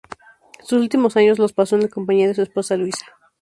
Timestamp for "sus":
0.63-0.79